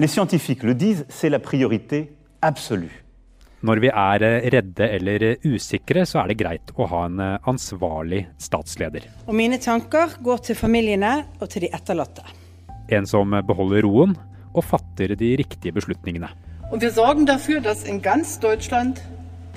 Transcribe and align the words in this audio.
Les 0.00 0.06
scientifiques 0.06 0.62
le 0.62 0.74
disent, 0.74 1.04
c'est 1.08 1.28
la 1.28 1.40
priorité 1.40 2.12
absolue. 2.40 3.02
Når 3.66 3.80
vi 3.82 3.88
er 3.90 4.22
redde 4.54 4.86
eller 4.86 5.24
usikre, 5.42 6.04
så 6.06 6.20
er 6.20 6.30
det 6.30 6.36
greit 6.38 6.70
å 6.78 6.86
ha 6.86 7.00
en 7.08 7.18
ansvarlig 7.50 8.20
statsleder. 8.38 9.08
Og 9.26 9.34
mine 9.34 9.58
tanker 9.58 10.14
går 10.22 10.44
til 10.46 10.58
familiene 10.60 11.24
og 11.40 11.50
til 11.50 11.66
de 11.66 11.72
etterlatte. 11.74 12.22
En 12.94 13.10
som 13.10 13.34
beholder 13.50 13.82
roen 13.88 14.14
og 14.54 14.62
fatter 14.70 15.16
de 15.18 15.34
riktige 15.42 15.74
beslutningene. 15.74 16.30
Og 16.70 16.78
vi 16.78 16.94
sørger 16.94 17.42
for 17.42 17.66
at 17.74 17.82
i 17.90 17.98
ganz 17.98 18.38
Deutschland 18.38 19.02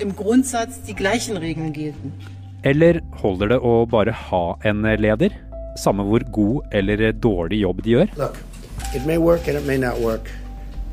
im 0.02 0.10
Grundsatz 0.10 0.82
de 0.88 0.98
gleichen 0.98 1.38
Regeln 1.38 1.70
gelten. 1.70 2.18
Eller 2.66 2.98
holder 3.22 3.54
det 3.54 3.62
å 3.62 3.84
bare 3.86 4.10
ha 4.10 4.46
en 4.66 4.82
leder, 4.82 5.38
samme 5.78 6.02
hvor 6.02 6.26
god 6.34 6.74
eller 6.74 7.12
dårlig 7.12 7.62
jobb 7.62 7.86
de 7.86 8.00
gjør? 8.00 8.18
Look, 8.18 8.42
it 8.94 9.06
may 9.06 9.18
work 9.18 9.48
and 9.48 9.56
it 9.56 9.64
may 9.64 9.78
not 9.78 9.98
work. 10.00 10.30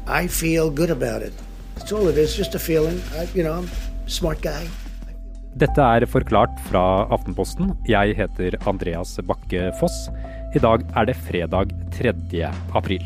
I 0.08 0.28
feel 0.28 0.70
good 0.70 0.90
about 0.90 1.22
it. 1.22 1.34
That's 1.76 1.92
all 1.92 2.08
it 2.08 2.18
is, 2.18 2.36
just 2.36 2.56
a 2.56 2.60
feeling. 2.60 3.02
I, 3.14 3.28
you 3.36 3.44
know, 3.44 3.54
I'm 3.54 3.70
a 4.06 4.10
smart 4.10 4.42
guy. 4.42 4.68
Dette 5.60 5.82
er 5.82 6.06
Forklart 6.06 6.60
fra 6.70 7.08
Aftenposten. 7.12 7.74
Jeg 7.90 8.16
heter 8.16 8.56
Andreas 8.70 9.18
Bakke 9.28 9.72
Foss. 9.80 10.08
I 10.56 10.62
dag 10.62 10.86
er 10.96 11.10
det 11.10 11.18
fredag 11.26 11.74
3. 11.98 12.14
april. 12.78 13.04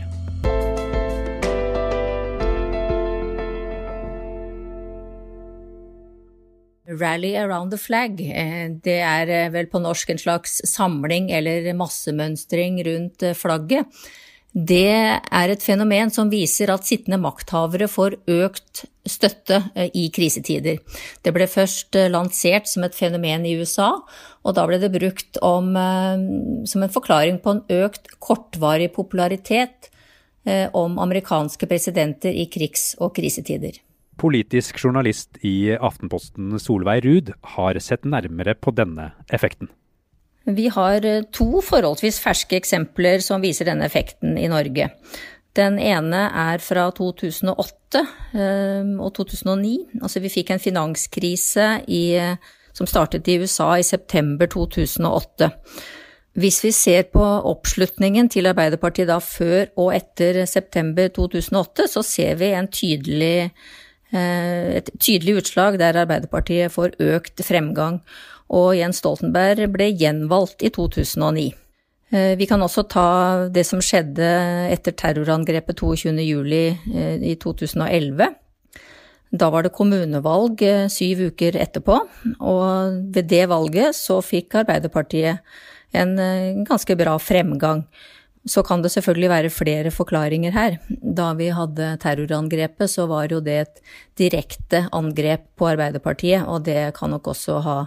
Rally 7.00 7.34
around 7.36 7.72
the 7.72 7.80
flag. 7.80 8.20
Eh, 8.22 8.70
det 8.84 9.00
er 9.02 9.32
eh, 9.32 9.50
vel 9.54 9.72
på 9.72 9.82
norsk 9.82 10.12
en 10.14 10.20
slags 10.22 10.60
samling 10.68 11.32
eller 11.32 11.72
massemønstring 11.80 12.84
rundt 12.86 13.24
eh, 13.24 13.34
flagget. 13.34 13.88
Det 14.54 14.86
er 14.86 15.50
et 15.50 15.64
fenomen 15.66 16.12
som 16.14 16.30
viser 16.30 16.70
at 16.70 16.86
sittende 16.86 17.18
makthavere 17.18 17.88
får 17.90 18.20
økt 18.30 18.84
støtte 19.10 19.58
i 19.98 20.06
krisetider. 20.14 20.78
Det 21.26 21.34
ble 21.34 21.48
først 21.50 21.98
lansert 22.14 22.70
som 22.70 22.86
et 22.86 22.94
fenomen 22.94 23.48
i 23.50 23.56
USA, 23.58 23.90
og 24.46 24.54
da 24.54 24.68
ble 24.70 24.78
det 24.78 24.94
brukt 24.94 25.42
om, 25.42 25.74
som 26.70 26.86
en 26.86 26.94
forklaring 26.94 27.42
på 27.42 27.56
en 27.56 27.64
økt 27.82 28.14
kortvarig 28.22 28.92
popularitet 28.94 29.90
om 30.78 31.02
amerikanske 31.02 31.66
presidenter 31.66 32.30
i 32.30 32.46
krigs- 32.52 32.94
og 33.02 33.16
krisetider. 33.18 33.82
Politisk 34.22 34.78
journalist 34.78 35.40
i 35.42 35.74
Aftenposten 35.74 36.60
Solveig 36.62 37.02
Ruud 37.08 37.34
har 37.58 37.80
sett 37.82 38.06
nærmere 38.06 38.54
på 38.54 38.70
denne 38.76 39.16
effekten. 39.34 39.72
Vi 40.44 40.68
har 40.68 41.06
eh, 41.06 41.24
to 41.32 41.62
forholdsvis 41.64 42.20
ferske 42.24 42.58
eksempler 42.60 43.24
som 43.24 43.44
viser 43.44 43.70
denne 43.70 43.88
effekten 43.88 44.38
i 44.38 44.50
Norge. 44.52 44.90
Den 45.56 45.78
ene 45.80 46.26
er 46.34 46.62
fra 46.64 46.90
2008 46.96 48.02
eh, 48.34 48.92
og 48.98 49.14
2009. 49.20 49.76
Altså 50.02 50.24
vi 50.24 50.34
fikk 50.34 50.54
en 50.54 50.64
finanskrise 50.64 51.68
i, 51.88 52.06
som 52.76 52.90
startet 52.90 53.30
i 53.30 53.38
USA 53.40 53.76
i 53.80 53.88
september 53.88 54.52
2008. 54.52 55.52
Hvis 56.34 56.64
vi 56.66 56.72
ser 56.74 57.06
på 57.14 57.22
oppslutningen 57.22 58.28
til 58.34 58.50
Arbeiderpartiet 58.50 59.12
da 59.12 59.20
før 59.22 59.68
og 59.78 59.94
etter 59.94 60.42
september 60.50 61.12
2008, 61.14 61.88
så 61.94 62.02
ser 62.02 62.40
vi 62.42 62.50
tydelig 62.74 63.52
Eh, 64.14 64.78
et 64.78 64.92
tydelig 65.02 65.40
utslag 65.42 65.80
der 65.82 65.98
Arbeiderpartiet 66.04 66.74
får 66.74 66.94
økt 67.02 67.42
fremgang, 67.42 68.04
og 68.54 68.76
Jens 68.78 69.02
Stoltenberg 69.02 69.72
ble 69.74 69.90
gjenvalgt 69.98 70.64
i 70.66 70.72
2009. 70.74 71.50
Eh, 72.14 72.34
vi 72.38 72.48
kan 72.50 72.62
også 72.62 72.86
ta 72.90 73.08
det 73.54 73.66
som 73.66 73.82
skjedde 73.82 74.30
etter 74.70 74.96
terrorangrepet 75.00 75.82
22.07. 75.82 76.54
Eh, 76.94 77.28
i 77.34 77.36
2011. 77.42 78.30
Da 79.34 79.50
var 79.50 79.66
det 79.66 79.74
kommunevalg 79.74 80.62
syv 80.94 81.24
uker 81.32 81.56
etterpå, 81.58 81.96
og 82.38 83.00
ved 83.16 83.32
det 83.32 83.48
valget 83.50 83.98
så 83.98 84.20
fikk 84.22 84.60
Arbeiderpartiet 84.62 85.42
en 85.98 86.14
ganske 86.68 86.94
bra 87.00 87.16
fremgang. 87.18 87.82
Så 88.44 88.60
kan 88.68 88.82
det 88.84 88.92
selvfølgelig 88.92 89.30
være 89.32 89.52
flere 89.56 89.92
forklaringer 89.94 90.52
her. 90.52 90.78
Da 90.90 91.30
vi 91.40 91.48
hadde 91.56 91.94
terrorangrepet, 92.04 92.92
så 92.92 93.08
var 93.08 93.32
jo 93.32 93.40
det 93.44 93.58
et 93.62 93.84
direkte 94.20 94.84
angrep 94.92 95.46
på 95.56 95.70
Arbeiderpartiet, 95.72 96.44
og 96.44 96.66
det 96.68 96.92
kan 96.98 97.14
nok 97.16 97.32
også 97.32 97.62
ha 97.64 97.78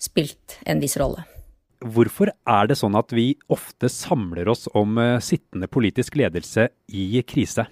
spilt 0.00 0.56
en 0.64 0.80
viss 0.80 0.96
rolle. 0.96 1.26
Hvorfor 1.84 2.32
er 2.32 2.68
det 2.70 2.78
sånn 2.80 2.96
at 2.96 3.12
vi 3.12 3.34
ofte 3.52 3.90
samler 3.92 4.48
oss 4.48 4.64
om 4.72 4.96
eh, 4.98 5.18
sittende 5.20 5.68
politisk 5.68 6.16
ledelse 6.16 6.70
i 6.88 7.20
krise? 7.28 7.66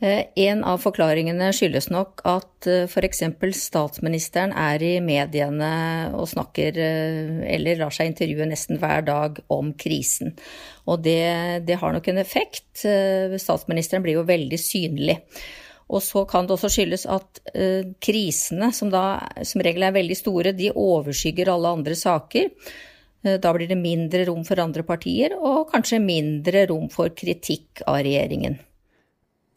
Eh, 0.00 0.26
en 0.46 0.60
av 0.62 0.78
forklaringene 0.78 1.48
skyldes 1.50 1.88
nok 1.90 2.20
at 2.28 2.68
eh, 2.70 2.84
f.eks. 2.86 3.24
statsministeren 3.58 4.52
er 4.54 4.82
i 4.86 4.92
mediene 5.02 5.70
og 6.14 6.28
snakker 6.30 6.78
eh, 6.78 7.40
eller 7.56 7.80
lar 7.80 7.94
seg 7.94 8.12
intervjue 8.12 8.46
nesten 8.46 8.78
hver 8.78 9.02
dag 9.08 9.40
om 9.50 9.72
krisen. 9.74 10.36
Og 10.86 11.02
det, 11.02 11.66
det 11.66 11.80
har 11.80 11.96
nok 11.96 12.10
en 12.12 12.22
effekt. 12.22 12.68
Statsministeren 12.78 14.04
blir 14.06 14.20
jo 14.20 14.28
veldig 14.28 14.60
synlig. 14.62 15.18
Og 15.88 16.04
så 16.04 16.22
kan 16.28 16.46
det 16.46 16.54
også 16.54 16.70
skyldes 16.70 17.06
at 17.08 17.40
krisene, 18.04 18.68
som 18.76 18.92
da 18.92 19.02
som 19.40 19.64
regel 19.64 19.86
er 19.88 19.96
veldig 19.96 20.16
store, 20.20 20.52
de 20.56 20.68
overskygger 20.76 21.48
alle 21.52 21.72
andre 21.78 21.96
saker. 21.96 22.52
Da 23.40 23.52
blir 23.56 23.68
det 23.72 23.80
mindre 23.80 24.28
rom 24.28 24.44
for 24.48 24.60
andre 24.60 24.84
partier, 24.84 25.36
og 25.36 25.72
kanskje 25.72 26.00
mindre 26.04 26.66
rom 26.68 26.88
for 26.92 27.12
kritikk 27.16 27.82
av 27.88 28.02
regjeringen. 28.04 28.60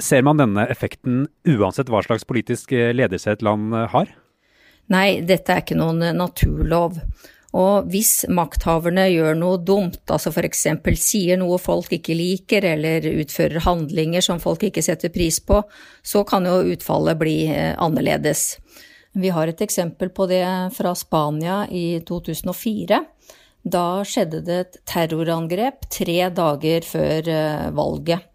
Ser 0.01 0.23
man 0.25 0.39
denne 0.41 0.65
effekten 0.71 1.27
uansett 1.45 1.91
hva 1.91 2.01
slags 2.01 2.25
politisk 2.25 2.73
eh, 2.73 2.89
ledelse 2.95 3.35
et 3.35 3.43
land 3.45 3.75
eh, 3.75 3.89
har? 3.93 4.09
Nei, 4.91 5.21
dette 5.21 5.53
er 5.53 5.61
ikke 5.61 5.77
noen 5.77 6.01
eh, 6.07 6.15
naturlov. 6.17 6.97
Og 7.51 7.89
hvis 7.91 8.23
makthaverne 8.31 9.09
gjør 9.11 9.35
noe 9.37 9.59
dumt, 9.61 9.99
altså 10.07 10.31
f.eks. 10.31 10.63
sier 10.97 11.37
noe 11.37 11.59
folk 11.61 11.91
ikke 11.93 12.15
liker, 12.15 12.65
eller 12.65 13.05
utfører 13.11 13.65
handlinger 13.65 14.23
som 14.23 14.39
folk 14.41 14.63
ikke 14.69 14.83
setter 14.85 15.11
pris 15.13 15.41
på, 15.43 15.59
så 16.01 16.23
kan 16.25 16.47
jo 16.47 16.61
utfallet 16.71 17.19
bli 17.19 17.35
annerledes. 17.51 18.55
Vi 19.19 19.33
har 19.35 19.51
et 19.51 19.61
eksempel 19.61 20.13
på 20.15 20.29
det 20.31 20.45
fra 20.77 20.95
Spania 20.95 21.65
i 21.67 21.99
2004. 22.07 23.03
Da 23.67 23.85
skjedde 24.07 24.39
det 24.47 24.59
et 24.63 24.81
terrorangrep 24.87 25.89
tre 25.91 26.21
dager 26.31 26.87
før 26.87 27.33
valget. 27.75 28.30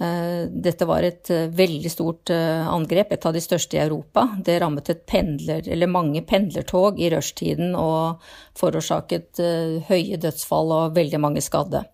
Eh, 0.00 0.46
dette 0.48 0.86
var 0.88 1.04
et 1.04 1.28
eh, 1.28 1.50
veldig 1.52 1.90
stort 1.92 2.30
eh, 2.32 2.68
angrep, 2.72 3.10
et 3.12 3.26
av 3.28 3.34
de 3.36 3.42
største 3.44 3.76
i 3.76 3.82
Europa. 3.82 4.24
Det 4.40 4.56
rammet 4.62 4.88
pendler, 5.04 5.68
mange 5.90 6.22
pendlertog 6.24 7.00
i 7.00 7.10
rushtiden 7.12 7.74
og 7.76 8.24
forårsaket 8.56 9.42
høye 9.90 10.16
dødsfall 10.20 10.72
og 10.76 10.96
veldig 10.96 11.20
mange 11.20 11.44
skadde. 11.44 11.84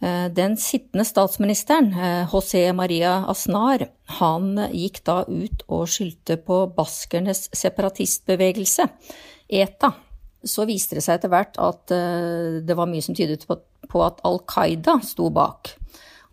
Den 0.00 0.54
sittende 0.56 1.04
statsministeren, 1.04 1.90
José 2.30 2.62
Maria 2.72 3.18
Aznar, 3.28 3.82
han 4.16 4.54
gikk 4.72 5.02
da 5.04 5.18
ut 5.28 5.66
og 5.68 5.90
skyldte 5.92 6.38
på 6.40 6.62
baskernes 6.72 7.50
separatistbevegelse, 7.52 8.86
ETA. 9.60 9.92
Så 10.40 10.64
viste 10.64 10.96
det 10.96 11.04
seg 11.04 11.18
etter 11.18 11.34
hvert 11.34 11.60
at 11.60 11.92
det 12.64 12.78
var 12.78 12.88
mye 12.88 13.04
som 13.04 13.18
tydet 13.18 13.44
på 13.44 14.06
at 14.06 14.24
Al 14.24 14.40
Qaida 14.48 14.96
sto 15.04 15.28
bak. 15.36 15.74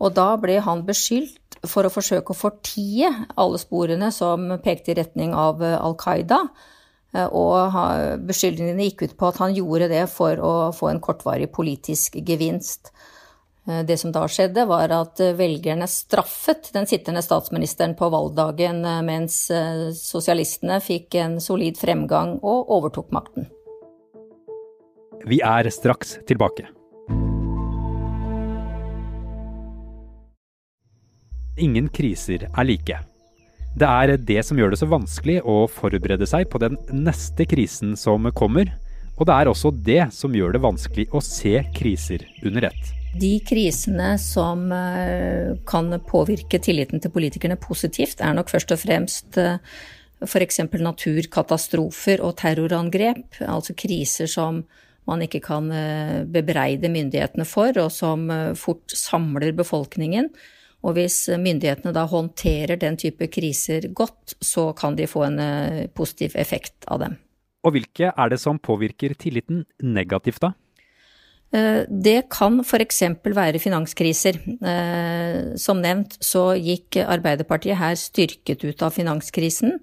Og 0.04 0.14
da 0.14 0.32
ble 0.40 0.60
han 0.62 0.86
beskyldt 0.86 1.60
for 1.66 1.88
å 1.88 1.92
forsøke 1.92 2.34
å 2.34 2.38
fortie 2.38 3.10
alle 3.36 3.60
sporene 3.62 4.12
som 4.14 4.50
pekte 4.64 4.94
i 4.94 4.98
retning 5.00 5.34
av 5.34 5.64
eh, 5.66 5.78
Al 5.78 5.98
Qaida. 6.00 6.44
Eh, 7.16 7.26
og 7.26 7.74
beskyldningene 8.28 8.90
gikk 8.90 9.08
ut 9.08 9.18
på 9.18 9.32
at 9.32 9.42
han 9.42 9.56
gjorde 9.58 9.90
det 9.92 10.06
for 10.14 10.38
å 10.38 10.54
få 10.76 10.92
en 10.92 11.02
kortvarig 11.04 11.50
politisk 11.54 12.20
gevinst. 12.22 12.94
Eh, 13.66 13.82
det 13.90 13.98
som 13.98 14.14
da 14.14 14.28
skjedde, 14.30 14.68
var 14.70 14.94
at 14.94 15.24
velgerne 15.40 15.90
straffet 15.90 16.70
den 16.78 16.90
sittende 16.90 17.26
statsministeren 17.26 17.98
på 17.98 18.12
valgdagen, 18.14 18.86
mens 19.08 19.48
sosialistene 19.98 20.78
fikk 20.84 21.18
en 21.24 21.40
solid 21.42 21.80
fremgang 21.82 22.38
og 22.44 22.74
overtok 22.78 23.10
makten. 23.18 23.50
Vi 25.28 25.42
er 25.42 25.68
straks 25.74 26.20
tilbake. 26.30 26.77
Ingen 31.58 31.88
kriser 31.90 32.46
er 32.48 32.66
like. 32.68 33.00
Det 33.78 33.88
er 33.88 34.18
det 34.18 34.44
som 34.46 34.58
gjør 34.58 34.74
det 34.74 34.80
så 34.80 34.88
vanskelig 34.90 35.40
å 35.46 35.64
forberede 35.70 36.26
seg 36.30 36.48
på 36.50 36.62
den 36.62 36.78
neste 36.94 37.46
krisen 37.50 37.96
som 37.98 38.26
kommer. 38.38 38.70
Og 39.18 39.26
det 39.26 39.34
er 39.34 39.50
også 39.50 39.72
det 39.74 40.04
som 40.14 40.34
gjør 40.38 40.54
det 40.54 40.62
vanskelig 40.62 41.08
å 41.14 41.22
se 41.26 41.56
kriser 41.74 42.26
under 42.46 42.70
ett. 42.70 42.92
De 43.18 43.32
krisene 43.46 44.12
som 44.22 44.68
eh, 44.74 45.56
kan 45.66 45.90
påvirke 46.06 46.60
tilliten 46.62 47.02
til 47.02 47.14
politikerne 47.14 47.58
positivt, 47.58 48.22
er 48.22 48.36
nok 48.38 48.52
først 48.54 48.76
og 48.76 48.82
fremst 48.84 49.40
f.eks. 49.42 50.60
Eh, 50.62 50.84
naturkatastrofer 50.86 52.22
og 52.26 52.36
terrorangrep. 52.38 53.42
Altså 53.46 53.74
kriser 53.78 54.30
som 54.30 54.62
man 55.10 55.26
ikke 55.26 55.42
kan 55.48 55.72
eh, 55.74 56.20
bebreide 56.30 56.94
myndighetene 56.94 57.50
for, 57.50 57.74
og 57.82 57.90
som 57.94 58.30
fort 58.58 58.94
samler 58.94 59.58
befolkningen 59.58 60.30
Og 60.86 60.94
hvis 60.98 61.24
myndighetene 61.42 61.94
da 61.96 62.04
håndterer 62.08 62.78
den 62.80 63.00
type 63.02 63.28
kriser 63.34 63.90
godt, 63.98 64.36
så 64.44 64.70
kan 64.78 64.96
de 64.96 65.08
få 65.10 65.24
en 65.26 65.40
positiv 65.98 66.36
effekt 66.38 66.86
av 66.88 67.02
dem. 67.02 67.18
Og 67.66 67.74
hvilke 67.76 68.12
er 68.14 68.30
det 68.32 68.38
som 68.40 68.60
påvirker 68.62 69.18
tilliten 69.20 69.66
negativt 69.82 70.44
da? 70.46 70.54
Eh, 71.56 71.86
det 71.88 72.28
kan 72.34 72.60
f.eks. 72.64 73.02
være 73.24 73.62
finanskriser. 73.64 74.40
Eh, 74.60 75.56
som 75.60 75.82
nevnt 75.84 76.18
så 76.24 76.52
gikk 76.60 77.00
Arbeiderpartiet 77.06 77.80
her 77.80 77.96
styrket 78.00 78.66
ut 78.68 78.84
av 78.84 78.96
finanskrisen 78.96 79.78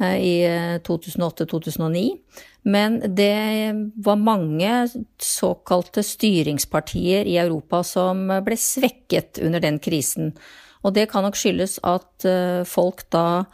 eh, 0.00 0.18
i 0.22 0.34
2008-2009. 0.86 2.04
Men 2.64 2.98
det 3.16 3.74
var 4.00 4.16
mange 4.16 4.72
såkalte 5.20 6.02
styringspartier 6.04 7.28
i 7.28 7.36
Europa 7.42 7.82
som 7.84 8.26
ble 8.44 8.56
svekket 8.56 9.40
under 9.44 9.60
den 9.60 9.76
krisen. 9.84 10.32
Og 10.84 10.96
det 10.96 11.10
kan 11.12 11.24
nok 11.24 11.36
skyldes 11.36 11.78
at 11.84 12.24
folk 12.68 13.04
da 13.12 13.44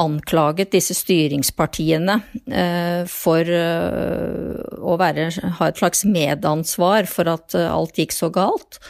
anklaget 0.00 0.72
disse 0.74 0.94
styringspartiene 0.96 2.18
eh, 2.50 3.04
for 3.10 3.46
eh, 3.46 4.60
å 4.82 4.96
være, 5.00 5.28
ha 5.58 5.70
et 5.70 5.80
slags 5.80 6.04
medansvar 6.08 7.08
for 7.10 7.30
at 7.30 7.54
eh, 7.58 7.70
alt 7.70 7.98
gikk 8.00 8.14
så 8.14 8.30
galt. 8.34 8.80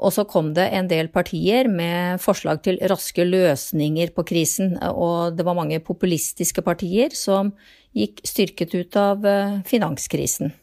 Og 0.00 0.14
så 0.16 0.24
kom 0.24 0.54
det 0.56 0.70
en 0.72 0.88
del 0.88 1.10
partier 1.12 1.68
med 1.68 2.22
forslag 2.24 2.62
til 2.64 2.80
raske 2.88 3.26
løsninger 3.26 4.14
på 4.16 4.24
krisen, 4.24 4.78
og 4.80 5.36
det 5.36 5.44
var 5.44 5.58
mange 5.58 5.80
populistiske 5.84 6.64
partier 6.64 7.12
som 7.12 7.52
gikk 7.96 8.22
styrket 8.24 8.74
ut 8.78 8.96
av 8.96 9.26
finanskrisen. 9.68 10.54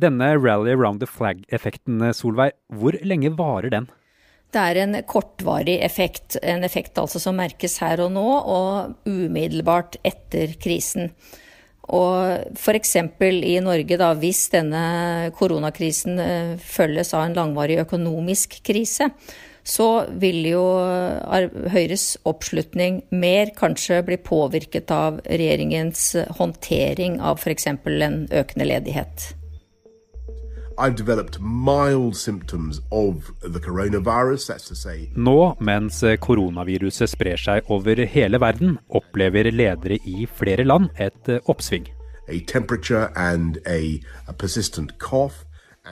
Denne 0.00 0.32
rally 0.38 0.72
around 0.72 1.02
the 1.02 1.08
flag-effekten, 1.10 2.12
Solveig, 2.16 2.54
hvor 2.72 2.96
lenge 3.04 3.34
varer 3.36 3.74
den? 3.74 3.90
Det 4.50 4.62
er 4.62 4.80
en 4.82 4.96
kortvarig 5.06 5.76
effekt, 5.84 6.38
en 6.42 6.64
effekt 6.66 6.98
altså 6.98 7.20
som 7.22 7.36
merkes 7.38 7.76
her 7.82 8.00
og 8.02 8.14
nå, 8.16 8.26
og 8.26 9.06
umiddelbart 9.06 9.98
etter 10.06 10.56
krisen. 10.62 11.12
Og 11.96 12.56
f.eks. 12.56 12.96
i 13.20 13.56
Norge, 13.64 13.98
da, 13.98 14.12
hvis 14.18 14.44
denne 14.52 15.30
koronakrisen 15.36 16.20
eh, 16.22 16.52
følges 16.62 17.14
av 17.16 17.26
en 17.26 17.38
langvarig 17.38 17.80
økonomisk 17.82 18.60
krise, 18.66 19.10
så 19.66 19.88
vil 20.22 20.46
jo 20.48 20.62
Høyres 21.70 22.14
oppslutning 22.26 23.02
mer 23.12 23.52
kanskje 23.56 24.00
bli 24.06 24.16
påvirket 24.24 24.90
av 24.94 25.20
regjeringens 25.26 26.14
håndtering 26.38 27.20
av 27.20 27.42
f.eks. 27.42 27.68
en 27.68 28.24
økende 28.30 28.70
ledighet. 28.72 29.28
I've 30.80 30.96
developed 30.96 31.38
mild 31.40 32.16
symptoms 32.16 32.80
of 32.90 33.32
the 33.42 33.60
coronavirus, 33.60 34.46
that's 34.46 34.64
to 34.68 34.74
say. 34.74 35.10
Nå, 35.14 35.56
mens 35.60 36.00
koronaviruset 36.24 37.10
sprer 37.12 37.36
seg 37.36 37.68
over 37.68 38.00
hele 38.08 38.40
verden, 38.40 38.78
opplever 38.88 39.50
ledere 39.52 39.98
i 40.08 40.24
flere 40.24 40.64
land 40.64 40.88
et 40.96 41.28
eh, 41.28 41.42
oppsving. 41.44 41.90
A 42.28 42.40
temperature 42.48 43.10
and 43.14 43.58
a, 43.66 44.00
a 44.26 44.32
persistent 44.32 44.96
cough. 44.98 45.44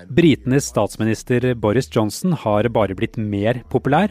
Britenes 0.08 0.64
statsminister 0.64 1.54
Boris 1.54 1.90
Johnson 1.96 2.32
har 2.32 2.68
bare 2.72 2.94
blitt 2.94 3.16
mer 3.16 3.62
populær. 3.68 4.08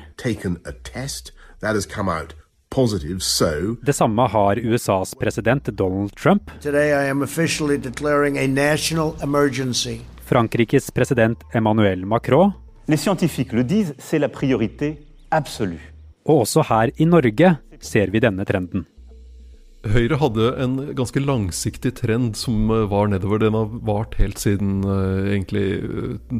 Positive, 2.69 3.19
so. 3.21 3.77
Det 3.81 3.95
samme 3.95 4.27
har 4.27 4.59
USAs 4.59 5.15
president 5.15 5.65
Donald 5.77 6.13
Trump. 6.15 6.51
Frankrikes 10.27 10.91
president 10.91 11.43
Emmanuel 11.53 12.05
Macron. 12.05 12.51
Les 12.87 12.97
scientifiques 12.97 13.53
le 13.53 13.63
disent, 13.63 13.95
c'est 13.97 14.19
la 14.19 14.27
priorité 14.27 14.97
absolue. 15.31 15.93
Og 16.27 16.41
også 16.43 16.65
her 16.67 16.91
i 16.99 17.05
Norge 17.07 17.53
ser 17.79 18.11
vi 18.11 18.19
denne 18.19 18.43
trenden. 18.43 18.83
Høyre 19.87 20.17
hadde 20.19 20.49
en 20.59 20.73
ganske 20.97 21.21
langsiktig 21.23 21.93
trend 22.01 22.35
som 22.35 22.67
var 22.91 23.07
nedover. 23.07 23.39
Den 23.39 23.55
har 23.55 23.71
vart 23.87 24.17
helt 24.19 24.41
siden 24.41 24.81
uh, 24.83 25.29
egentlig 25.31 25.79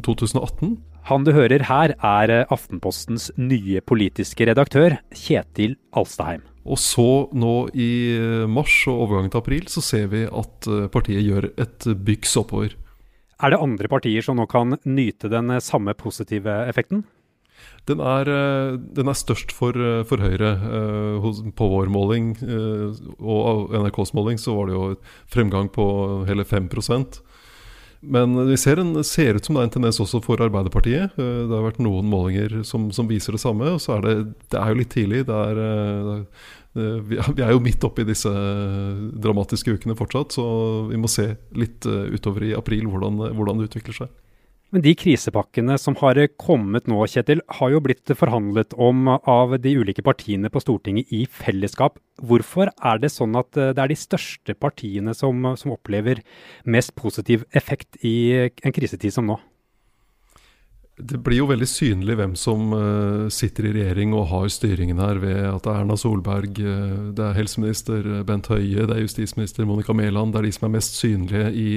2018. 0.04 0.74
Eh, 0.74 1.00
Han 1.08 1.24
du 1.24 1.32
hører 1.32 1.64
her, 1.64 1.94
er 2.04 2.32
eh, 2.34 2.52
Aftenpostens 2.52 3.30
nye 3.40 3.80
politiske 3.80 4.44
redaktør, 4.44 4.98
Kjetil 5.16 5.78
Alstaheim. 5.96 6.42
Og 6.68 6.76
så 6.76 7.24
nå 7.32 7.54
i 7.72 7.88
mars 8.52 8.82
og 8.90 9.06
overgangen 9.06 9.32
til 9.32 9.40
april 9.40 9.72
så 9.72 9.80
ser 9.80 10.10
vi 10.12 10.26
at 10.28 10.68
partiet 10.92 11.24
gjør 11.24 11.48
et 11.56 11.88
byks 12.04 12.36
oppover. 12.42 12.76
Er 13.38 13.54
det 13.54 13.60
andre 13.62 13.86
partier 13.90 14.24
som 14.24 14.38
nå 14.38 14.48
kan 14.50 14.74
nyte 14.82 15.30
den 15.30 15.52
eh, 15.54 15.62
samme 15.62 15.94
positive 15.94 16.56
effekten? 16.66 17.04
Den 17.86 18.02
er, 18.02 18.28
eh, 18.28 18.72
den 18.98 19.10
er 19.10 19.18
størst 19.18 19.54
for, 19.54 19.78
eh, 19.78 20.02
for, 20.06 20.18
Høyre. 20.18 20.52
På 21.54 21.70
vår 21.70 21.90
måling 21.90 22.34
og 23.18 23.74
NRKs 23.74 24.14
måling 24.14 24.42
så 24.42 24.56
var 24.56 24.66
det 24.66 24.76
jo 24.76 24.84
fremgang 25.30 25.70
på 25.70 25.86
hele 26.28 26.44
5 26.44 26.68
men 28.00 28.36
vi 28.46 28.56
ser, 28.60 28.78
en, 28.78 28.92
ser, 29.04 29.34
ut 29.34 29.44
som 29.44 29.56
det 29.56 29.64
er 29.64 29.68
en 29.68 29.74
tendens 29.78 29.98
også 30.02 30.20
for 30.22 30.40
Arbeiderpartiet. 30.44 31.16
Det 31.18 31.50
har 31.50 31.64
vært 31.64 31.80
noen 31.82 32.06
målinger 32.06 32.60
som, 32.66 32.92
som 32.94 33.10
viser 33.10 33.34
det 33.34 33.42
samme. 33.42 33.74
og 33.74 33.82
så 33.82 33.96
er 33.96 34.06
det, 34.06 34.14
det 34.54 34.60
er 34.60 34.70
jo 34.70 34.78
litt 34.78 34.92
tidlig. 34.94 35.24
Det 35.26 35.40
er, 35.48 35.62
er 35.64 36.22
Eh, 36.78 36.98
vi 37.34 37.42
er 37.42 37.52
jo 37.52 37.62
midt 37.62 37.84
oppi 37.86 38.04
disse 38.06 38.30
dramatiske 39.22 39.78
ukene 39.78 39.96
fortsatt, 39.98 40.36
så 40.36 40.46
vi 40.90 41.00
må 41.00 41.10
se 41.10 41.30
litt 41.58 41.86
eh, 41.88 42.10
utover 42.14 42.48
i 42.48 42.56
april 42.56 42.88
hvordan, 42.90 43.22
hvordan 43.36 43.60
det 43.60 43.70
utvikler 43.70 44.02
seg. 44.02 44.16
Men 44.68 44.82
de 44.84 44.92
krisepakkene 45.00 45.78
som 45.80 45.94
har 46.02 46.18
kommet 46.36 46.88
nå, 46.90 46.98
Kjetil, 47.08 47.40
har 47.56 47.70
jo 47.72 47.80
blitt 47.80 48.12
forhandlet 48.12 48.74
om 48.76 49.06
av 49.16 49.54
de 49.64 49.72
ulike 49.80 50.04
partiene 50.04 50.50
på 50.52 50.60
Stortinget 50.60 51.08
i 51.14 51.22
fellesskap. 51.24 51.96
Hvorfor 52.20 52.68
er 52.76 53.00
det 53.00 53.08
sånn 53.14 53.38
at 53.40 53.56
eh, 53.56 53.72
det 53.72 53.84
er 53.84 53.92
de 53.94 53.96
største 53.96 54.56
partiene 54.60 55.14
som, 55.16 55.54
som 55.56 55.72
opplever 55.72 56.20
mest 56.68 56.92
positiv 57.00 57.46
effekt 57.56 57.96
i 58.04 58.18
en 58.44 58.76
krisetid 58.76 59.16
som 59.16 59.30
nå? 59.30 59.38
Det 60.98 61.20
blir 61.22 61.38
jo 61.38 61.46
veldig 61.46 61.66
synlig 61.70 62.16
hvem 62.18 62.32
som 62.34 62.72
uh, 62.74 63.28
sitter 63.30 63.68
i 63.68 63.72
regjering 63.76 64.16
og 64.18 64.26
har 64.32 64.48
styringen 64.50 64.98
her, 64.98 65.20
ved 65.22 65.44
at 65.46 65.62
det 65.62 65.70
er 65.70 65.84
Erna 65.84 65.96
Solberg, 66.00 66.58
uh, 66.58 67.12
det 67.14 67.22
er 67.22 67.36
helseminister 67.38 68.08
eh, 68.16 68.24
Bent 68.26 68.50
Høie, 68.50 68.82
det 68.82 68.96
er 68.96 69.04
justisminister 69.04 69.68
Monica 69.68 69.94
Mæland. 69.94 70.34
Det 70.34 70.40
er 70.40 70.48
de 70.48 70.56
som 70.56 70.66
er 70.66 70.74
mest 70.74 70.98
synlige 70.98 71.52
i, 71.54 71.68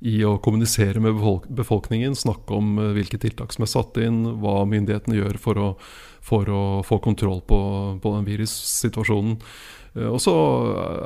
i 0.00 0.18
å 0.28 0.36
kommunisere 0.44 1.00
med 1.00 1.16
befolk 1.16 1.46
befolkningen, 1.48 2.16
snakke 2.18 2.52
om 2.56 2.74
uh, 2.80 2.90
hvilke 2.96 3.20
tiltak 3.22 3.54
som 3.54 3.64
er 3.64 3.72
satt 3.72 3.96
inn, 4.02 4.24
hva 4.42 4.60
myndighetene 4.68 5.16
gjør 5.16 5.40
for 5.40 5.62
å, 5.62 5.70
for 6.24 6.52
å 6.52 6.62
få 6.84 7.00
kontroll 7.04 7.40
på, 7.48 7.60
på 8.02 8.14
den 8.18 8.28
virussituasjonen. 8.28 9.40
Eh, 9.96 10.08
og 10.08 10.20
så 10.22 10.34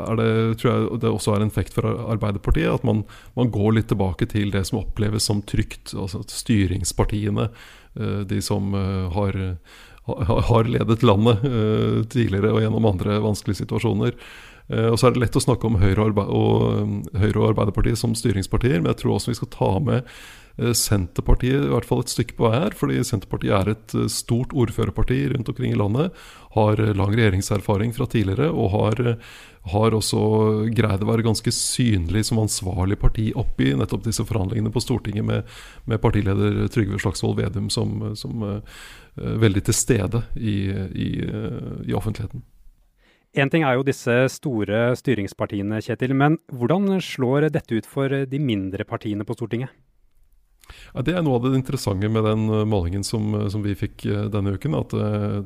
er 0.08 0.18
det, 0.18 0.30
tror 0.60 0.72
jeg 0.72 1.02
det 1.04 1.12
også 1.12 1.34
er 1.34 1.44
en 1.44 1.52
effekt 1.52 1.76
for 1.76 1.88
Arbeiderpartiet 1.88 2.72
at 2.72 2.86
man, 2.86 3.04
man, 3.38 3.52
går 3.54 3.78
litt 3.78 3.90
tilbake 3.92 4.28
til 4.30 4.52
det 4.54 4.66
som 4.68 4.82
oppleves 4.82 5.28
som 5.30 5.44
trygt. 5.46 5.94
Altså 5.94 6.22
styringspartiene, 6.26 7.50
eh, 7.96 8.20
de 8.30 8.42
som 8.44 8.74
eh, 8.74 9.06
har, 9.14 9.40
har 10.50 10.70
ledet 10.70 11.04
landet 11.06 11.44
tidligere 12.10 12.54
og 12.54 12.64
gjennom 12.64 12.88
andre 12.88 13.20
vanskelige 13.22 13.62
situasjoner. 13.62 14.16
Og 14.70 15.00
så 15.00 15.08
er 15.08 15.14
det 15.14 15.24
lett 15.24 15.34
å 15.34 15.42
snakke 15.42 15.66
om 15.66 15.80
Høyre 15.80 16.04
og, 16.22 17.06
Høyre 17.18 17.40
og 17.40 17.46
Arbeiderpartiet 17.48 17.98
som 17.98 18.12
styringspartier, 18.14 18.78
men 18.78 18.92
jeg 18.92 19.00
tror 19.00 19.16
også 19.16 19.32
vi 19.32 19.38
skal 19.40 19.50
ta 19.50 19.70
med 19.82 20.06
Eh, 20.60 20.72
Senterpartiet 20.76 21.64
i 21.64 21.70
hvert 21.70 21.86
fall 21.88 22.02
et 22.04 22.12
stykke 22.12 22.36
på 22.36 22.48
vei 22.48 22.58
her. 22.58 22.74
fordi 22.76 23.00
Senterpartiet 23.06 23.54
er 23.54 23.72
et 23.72 23.94
eh, 23.94 24.10
stort 24.12 24.52
ordførerparti 24.52 25.22
rundt 25.32 25.48
omkring 25.48 25.72
i 25.72 25.78
landet. 25.78 26.12
Har 26.56 26.80
eh, 26.80 26.94
lang 26.96 27.14
regjeringserfaring 27.14 27.94
fra 27.96 28.06
tidligere 28.10 28.50
og 28.50 28.70
har, 28.74 29.16
har 29.72 29.96
også 29.96 30.20
greid 30.76 31.04
å 31.04 31.10
være 31.10 31.26
ganske 31.26 31.54
synlig 31.54 32.26
som 32.28 32.42
ansvarlig 32.42 32.98
parti 33.00 33.30
oppi 33.34 33.72
nettopp 33.74 34.04
disse 34.04 34.26
forhandlingene 34.26 34.72
på 34.74 34.84
Stortinget 34.84 35.24
med, 35.24 35.58
med 35.86 36.02
partileder 36.02 36.66
Trygve 36.72 37.00
Slagsvold 37.00 37.38
Vedum 37.40 37.70
som, 37.70 38.12
som 38.16 38.42
uh, 38.42 38.80
veldig 39.16 39.64
til 39.68 39.76
stede 39.76 40.24
i, 40.36 40.56
i, 40.70 41.10
i 41.86 41.96
offentligheten. 41.96 42.42
Én 43.38 43.50
ting 43.50 43.62
er 43.62 43.76
jo 43.78 43.86
disse 43.86 44.14
store 44.34 44.88
styringspartiene, 44.98 45.78
Kjetil. 45.84 46.16
Men 46.18 46.40
hvordan 46.50 46.98
slår 47.04 47.50
dette 47.54 47.78
ut 47.78 47.86
for 47.86 48.10
de 48.10 48.42
mindre 48.42 48.86
partiene 48.88 49.26
på 49.26 49.38
Stortinget? 49.38 49.70
Ja, 50.94 51.02
det 51.06 51.14
er 51.14 51.24
noe 51.24 51.38
av 51.38 51.44
det 51.44 51.58
interessante 51.58 52.08
med 52.10 52.24
den 52.26 52.44
eh, 52.50 52.64
målingen 52.68 53.04
som, 53.06 53.32
eh, 53.34 53.46
som 53.52 53.62
vi 53.64 53.74
fikk 53.78 54.04
eh, 54.06 54.26
denne 54.32 54.54
uken. 54.54 54.76
At 54.78 54.94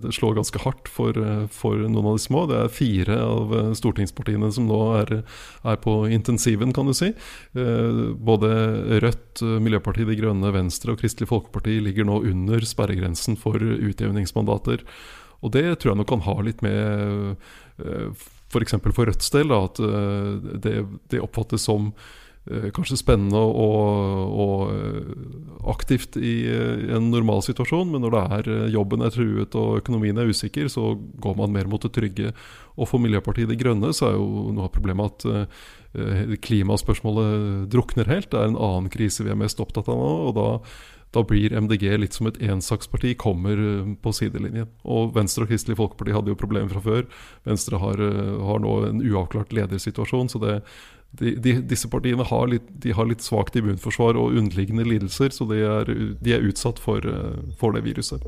det 0.03 0.13
slår 0.17 0.37
ganske 0.39 0.61
hardt 0.65 0.89
for, 0.93 1.17
for, 1.53 1.81
noen 1.85 2.11
av 2.11 2.19
de 2.19 2.25
små. 2.25 2.45
Det 2.51 2.61
er 2.61 2.73
fire 2.73 3.19
av 3.25 3.55
stortingspartiene 3.79 4.51
som 4.55 4.69
nå 4.69 4.81
er, 5.01 5.15
er 5.65 5.81
på 5.81 5.97
intensiven, 6.13 6.73
kan 6.77 6.89
du 6.89 6.95
si. 6.97 7.11
Både 7.55 8.51
Rødt, 9.05 9.43
Miljøpartiet 9.65 10.09
De 10.11 10.17
Grønne, 10.19 10.53
Venstre 10.55 10.95
og 10.95 11.03
Kristelig 11.03 11.31
Folkeparti 11.31 11.79
ligger 11.85 12.09
nå 12.09 12.21
under 12.31 12.65
sperregrensen 12.69 13.39
for 13.41 13.61
utjevningsmandater. 13.61 14.85
Og 15.45 15.53
det 15.55 15.67
tror 15.77 15.93
jeg 15.93 16.01
nok 16.01 16.11
kan 16.11 16.25
ha 16.25 16.35
litt 16.43 16.65
med 16.65 17.37
f.eks. 17.77 18.77
For, 18.79 18.93
for 18.97 19.11
Rødts 19.11 19.33
del, 19.35 19.53
at 19.53 19.81
det, 20.65 20.77
det 21.13 21.23
oppfattes 21.23 21.67
som 21.69 21.93
Eh, 22.45 22.67
kanskje 22.77 22.99
spennende 23.01 23.41
og, 23.41 24.33
og 24.37 24.73
eh, 24.75 25.13
aktivt 25.73 26.19
i, 26.21 26.45
en 26.93 27.07
normal 27.09 27.41
situasjon, 27.47 27.89
men 27.89 28.05
når 28.05 28.13
det 28.13 28.25
er 28.37 28.75
jobben 28.75 29.01
er 29.01 29.15
truet 29.15 29.57
og 29.57 29.79
økonomien 29.79 30.21
er 30.21 30.29
usikker, 30.29 30.69
så 30.69 30.93
går 31.25 31.39
man 31.39 31.55
mer 31.57 31.71
mot 31.73 31.81
det 31.81 31.95
trygge. 31.97 32.35
Og 32.77 32.91
for 32.91 33.01
Miljøpartiet 33.01 33.49
De 33.49 33.57
Grønne 33.57 33.95
så 33.97 34.11
er 34.11 34.19
jo 34.19 34.51
noe 34.53 34.69
av 34.69 34.75
problemet 34.75 35.25
at 35.25 36.41
klimaspørsmålet 36.43 37.69
drukner 37.71 38.11
helt. 38.11 38.33
Det 38.33 38.41
er 38.41 38.51
en 38.51 38.59
annen 38.59 38.91
krise 38.93 39.25
vi 39.25 39.31
er 39.31 39.39
mest 39.39 39.63
opptatt 39.63 39.89
av 39.89 39.97
nå. 39.97 40.11
og 40.27 40.33
da 40.37 40.49
da 41.15 41.23
blir 41.27 41.55
MDG 41.55 41.87
litt 42.01 42.17
som 42.17 42.29
et 42.31 42.41
ensaksparti, 42.43 43.15
kommer 43.21 43.61
på 44.03 44.13
sidelinjen. 44.17 44.71
Og 44.83 45.15
Venstre 45.15 45.47
og 45.47 45.53
Kristelig 45.53 45.79
Folkeparti 45.79 46.17
hadde 46.17 46.33
jo 46.33 46.41
problemer 46.41 46.73
fra 46.73 46.83
før. 46.85 47.07
Venstre 47.47 47.81
har, 47.83 48.03
har 48.51 48.63
nå 48.65 48.75
en 48.89 49.05
uavklart 49.05 49.55
ledersituasjon. 49.55 50.33
Så 50.33 50.43
det, 50.43 50.59
de, 51.21 51.35
de, 51.39 51.55
disse 51.71 51.89
partiene 51.91 52.27
har 52.27 52.51
litt, 52.51 52.69
har 52.97 53.09
litt 53.09 53.23
svakt 53.23 53.57
immunforsvar 53.59 54.19
og 54.19 54.35
underliggende 54.35 54.87
lidelser, 54.89 55.31
så 55.35 55.47
de 55.51 55.63
er, 55.63 55.95
de 56.21 56.35
er 56.35 56.47
utsatt 56.49 56.83
for, 56.83 57.07
for, 57.61 57.77
det 57.77 57.85
viruset. 57.87 58.25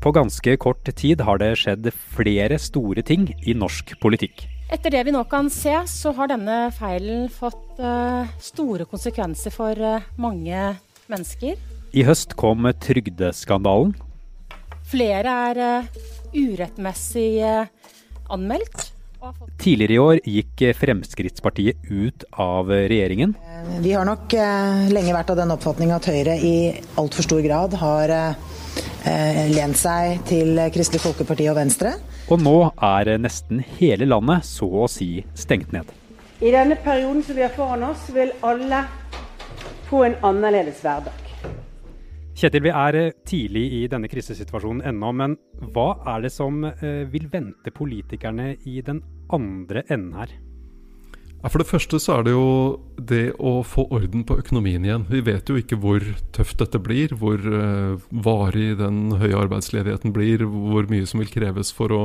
På 0.00 0.12
ganske 0.14 0.56
kort 0.62 0.86
tid 0.96 1.24
har 1.26 1.40
det 1.42 1.56
skjedd 1.60 1.88
flere 1.92 2.60
store 2.62 3.04
ting 3.04 3.28
i 3.44 3.56
norsk 3.58 3.96
politikk. 4.00 4.46
Etter 4.66 4.90
det 4.90 5.04
vi 5.06 5.14
nå 5.14 5.22
kan 5.30 5.46
se, 5.52 5.74
så 5.86 6.10
har 6.16 6.32
denne 6.32 6.56
feilen 6.74 7.28
fått 7.30 7.78
uh, 7.78 8.26
store 8.42 8.86
konsekvenser 8.90 9.54
for 9.54 9.78
uh, 9.78 10.02
mange 10.18 10.74
mennesker. 11.06 11.54
I 11.94 12.04
høst 12.06 12.34
kom 12.38 12.66
trygdeskandalen. 12.82 13.94
Flere 14.90 15.38
er 15.50 15.62
uh, 15.62 16.02
urettmessig 16.34 17.30
anmeldt. 18.26 18.90
Tidligere 19.58 19.94
i 19.94 20.00
år 20.02 20.18
gikk 20.22 20.62
Fremskrittspartiet 20.78 21.86
ut 21.90 22.26
av 22.42 22.68
regjeringen. 22.70 23.32
Vi 23.82 23.94
har 23.96 24.06
nok 24.06 24.34
eh, 24.38 24.84
lenge 24.92 25.14
vært 25.16 25.32
av 25.32 25.40
den 25.40 25.54
oppfatning 25.54 25.90
at 25.94 26.06
Høyre 26.06 26.36
i 26.38 26.56
altfor 27.00 27.26
stor 27.26 27.40
grad 27.42 27.74
har 27.80 28.12
eh, 28.12 29.40
lent 29.50 29.78
seg 29.80 30.20
til 30.28 30.60
Kristelig 30.74 31.02
Folkeparti 31.02 31.48
og 31.50 31.58
Venstre. 31.58 31.96
Og 32.26 32.40
nå 32.42 32.56
er 32.82 33.12
nesten 33.22 33.60
hele 33.76 34.08
landet 34.08 34.46
så 34.48 34.66
å 34.66 34.88
si 34.90 35.20
stengt 35.38 35.70
ned. 35.74 35.86
I 36.42 36.50
denne 36.50 36.74
perioden 36.82 37.22
som 37.22 37.36
vi 37.38 37.44
har 37.44 37.52
foran 37.54 37.84
oss, 37.86 38.08
vil 38.10 38.32
alle 38.44 38.82
få 39.86 40.02
en 40.08 40.16
annerledes 40.26 40.82
hverdag. 40.82 41.22
Kjetil, 42.36 42.66
vi 42.66 42.72
er 42.74 42.98
eh, 42.98 43.14
tidlig 43.24 43.62
i 43.78 43.84
denne 43.88 44.10
krisesituasjonen 44.12 44.82
ennå, 44.90 45.12
men 45.16 45.38
hva 45.72 45.86
er 46.12 46.26
det 46.26 46.32
som 46.34 46.66
eh, 46.68 47.06
vil 47.08 47.30
vente 47.32 47.72
politikerne 47.72 48.50
i 48.68 48.82
den 48.84 49.00
andre 49.32 49.86
enden 49.86 50.18
her? 50.18 50.34
For 51.46 51.62
det 51.62 51.68
første 51.68 51.98
så 52.02 52.16
er 52.16 52.24
det 52.26 52.32
jo 52.34 52.46
det 52.96 53.26
å 53.38 53.60
få 53.66 53.84
orden 53.94 54.24
på 54.26 54.38
økonomien 54.40 54.84
igjen. 54.86 55.04
Vi 55.10 55.20
vet 55.26 55.50
jo 55.50 55.58
ikke 55.60 55.78
hvor 55.78 56.02
tøft 56.34 56.58
dette 56.62 56.80
blir, 56.82 57.12
hvor 57.20 57.38
uh, 57.38 58.00
varig 58.10 58.72
den 58.80 59.12
høye 59.20 59.36
arbeidsledigheten 59.44 60.14
blir, 60.16 60.42
hvor 60.46 60.88
mye 60.90 61.06
som 61.06 61.22
vil 61.22 61.30
kreves 61.30 61.70
for 61.76 61.94
å, 61.94 62.00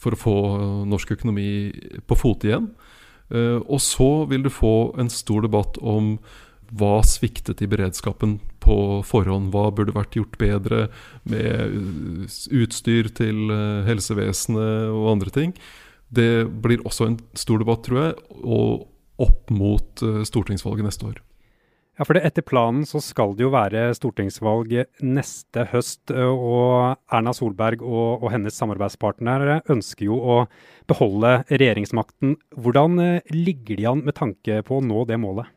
for 0.00 0.16
å 0.16 0.20
få 0.20 0.36
norsk 0.88 1.12
økonomi 1.18 1.50
på 2.08 2.18
fote 2.18 2.48
igjen. 2.48 2.70
Uh, 3.28 3.58
og 3.66 3.82
så 3.84 4.08
vil 4.30 4.46
du 4.46 4.52
få 4.54 4.94
en 5.02 5.12
stor 5.12 5.44
debatt 5.44 5.76
om 5.82 6.16
hva 6.70 7.00
sviktet 7.02 7.60
i 7.60 7.68
beredskapen 7.68 8.38
på 8.62 8.78
forhånd? 9.04 9.50
Hva 9.52 9.68
burde 9.74 9.96
vært 9.96 10.16
gjort 10.16 10.38
bedre 10.40 10.86
med 11.28 11.76
utstyr 12.54 13.10
til 13.18 13.50
helsevesenet 13.90 14.94
og 14.94 15.12
andre 15.18 15.34
ting? 15.34 15.56
Det 16.10 16.46
blir 16.62 16.82
også 16.86 17.06
en 17.06 17.18
stor 17.38 17.62
debatt, 17.62 17.84
tror 17.86 18.00
jeg, 18.02 18.14
og 18.42 18.86
opp 19.20 19.50
mot 19.54 20.02
uh, 20.02 20.22
stortingsvalget 20.26 20.88
neste 20.88 21.10
år. 21.10 21.20
Ja, 22.00 22.06
for 22.08 22.16
det, 22.16 22.24
Etter 22.24 22.44
planen 22.46 22.86
så 22.88 23.02
skal 23.04 23.34
det 23.36 23.44
jo 23.44 23.52
være 23.52 23.90
stortingsvalg 23.92 24.72
neste 25.04 25.66
høst, 25.68 26.08
eh, 26.14 26.24
og 26.24 26.96
Erna 27.12 27.34
Solberg 27.36 27.82
og, 27.84 28.24
og 28.24 28.30
hennes 28.32 28.56
samarbeidspartnere 28.56 29.58
ønsker 29.68 30.06
jo 30.06 30.16
å 30.16 30.36
beholde 30.88 31.42
regjeringsmakten. 31.50 32.38
Hvordan 32.56 32.96
uh, 33.04 33.34
ligger 33.36 33.82
de 33.82 33.88
an 33.92 34.04
med 34.06 34.16
tanke 34.16 34.62
på 34.64 34.80
å 34.80 34.84
nå 34.86 35.04
det 35.10 35.20
målet? 35.20 35.52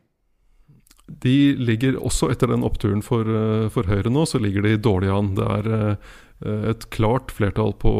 De 1.04 1.54
ligger 1.60 1.98
også 2.00 2.30
etter 2.32 2.48
den 2.48 2.64
oppturen 2.64 3.02
for, 3.04 3.28
for 3.72 3.84
Høyre 3.84 4.08
nå, 4.08 4.22
så 4.24 4.38
ligger 4.40 4.64
de 4.64 4.78
dårlig 4.80 5.10
an. 5.12 5.34
Det 5.36 5.48
er 5.58 5.66
Eh, 5.68 6.12
et 6.42 6.90
klart 6.90 7.32
flertall 7.32 7.72
på, 7.80 7.94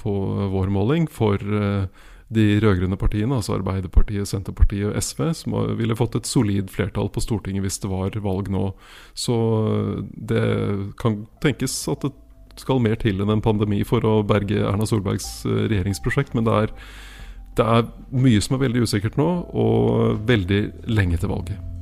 på 0.00 0.12
vår 0.50 0.72
måling 0.72 1.06
for 1.12 1.38
eh, 1.38 1.86
de 2.34 2.44
rød-grønne 2.64 2.96
partiene, 2.98 3.36
altså 3.36 3.58
Arbeiderpartiet, 3.58 4.26
Senterpartiet 4.26 4.88
og 4.88 4.96
SV, 5.02 5.26
som 5.36 5.56
ville 5.78 5.96
fått 5.98 6.16
et 6.18 6.28
solid 6.28 6.72
flertall 6.72 7.10
på 7.12 7.22
Stortinget 7.22 7.66
hvis 7.66 7.78
det 7.82 7.90
var 7.92 8.16
valg 8.24 8.50
nå. 8.50 8.70
Så 9.14 9.36
eh, 9.70 10.04
det 10.32 10.44
kan 11.00 11.24
tenkes 11.44 11.76
at 11.92 12.06
det 12.06 12.14
skal 12.60 12.82
mer 12.82 12.96
til 13.02 13.20
enn 13.20 13.34
en 13.34 13.44
pandemi 13.44 13.82
for 13.86 14.04
å 14.06 14.22
berge 14.26 14.62
Erna 14.62 14.86
Solbergs 14.86 15.42
regjeringsprosjekt, 15.44 16.36
men 16.38 16.46
det 16.46 16.56
er, 16.64 16.74
det 17.58 17.68
er 17.76 17.86
mye 18.14 18.42
som 18.42 18.56
er 18.56 18.66
veldig 18.68 18.86
usikkert 18.86 19.18
nå, 19.20 19.30
og 19.50 20.26
veldig 20.30 20.64
lenge 20.86 21.18
til 21.18 21.34
valget. 21.34 21.73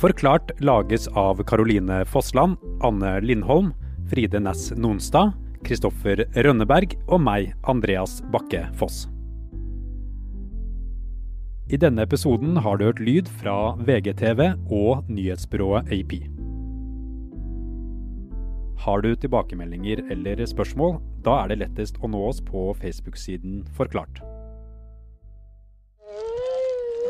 Forklart 0.00 0.50
lages 0.60 1.08
av 1.08 1.42
Caroline 1.44 2.04
Fossland, 2.04 2.56
Anne 2.80 3.20
Lindholm, 3.20 3.74
Fride 4.08 4.40
Næss 4.40 4.70
Nonstad, 4.72 5.34
Kristoffer 5.60 6.22
Rønneberg 6.32 6.94
og 7.04 7.20
meg, 7.20 7.50
Andreas 7.68 8.22
Bakke 8.32 8.62
Foss. 8.80 9.02
I 11.68 11.76
denne 11.76 12.08
episoden 12.08 12.56
har 12.64 12.80
du 12.80 12.86
hørt 12.88 13.04
lyd 13.04 13.28
fra 13.42 13.74
VGTV 13.76 14.40
og 14.72 15.04
nyhetsbyrået 15.12 15.92
AP. 15.92 16.16
Har 18.80 19.04
du 19.04 19.12
tilbakemeldinger 19.12 20.06
eller 20.16 20.40
spørsmål, 20.48 20.96
da 21.28 21.42
er 21.42 21.52
det 21.52 21.60
lettest 21.66 22.00
å 22.00 22.08
nå 22.08 22.24
oss 22.32 22.40
på 22.40 22.70
Facebook-siden 22.80 23.66
Forklart. 23.76 24.24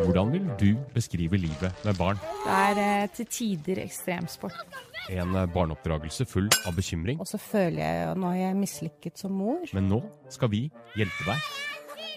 Hvordan 0.01 0.31
vil 0.33 0.47
du 0.61 0.71
beskrive 0.95 1.37
livet 1.37 1.85
med 1.85 1.99
barn? 1.99 2.21
Det 2.45 2.55
er 2.57 2.79
eh, 2.81 3.09
til 3.15 3.27
tider 3.29 3.83
ekstremsport. 3.85 4.57
En 5.13 5.35
eh, 5.37 5.49
barneoppdragelse 5.53 6.25
full 6.29 6.49
av 6.65 6.77
bekymring. 6.77 7.21
Og 7.21 7.29
så 7.29 7.41
føler 7.41 7.83
jeg 7.83 8.07
jo 8.07 8.15
nå 8.23 8.31
har 8.33 8.39
jeg 8.41 8.61
mislykket 8.61 9.21
som 9.21 9.35
mor. 9.37 9.67
Men 9.77 9.91
nå 9.93 10.01
skal 10.33 10.53
vi 10.53 10.63
hjelpe 10.97 11.27
deg. 11.29 11.51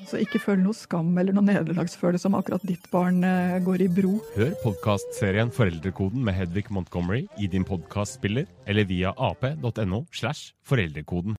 Så 0.07 0.19
ikke 0.19 0.41
føl 0.41 0.63
noe 0.63 0.75
skam 0.75 1.11
eller 1.19 1.35
noe 1.35 1.45
nederlagsfølelse 1.47 2.27
om 2.27 2.39
akkurat 2.39 2.63
ditt 2.67 2.87
barn 2.91 3.23
eh, 3.27 3.59
går 3.63 3.85
i 3.85 3.91
bro. 3.91 4.15
Hør 4.37 4.55
podkastserien 4.63 5.51
Foreldrekoden 5.53 6.23
med 6.23 6.39
Hedvig 6.39 6.69
Montgomery 6.73 7.25
i 7.39 7.51
din 7.51 7.67
podkastspiller 7.67 8.47
eller 8.67 8.89
via 8.89 9.13
ap.no 9.17 10.05
slash 10.11 10.53
foreldrekoden. 10.67 11.37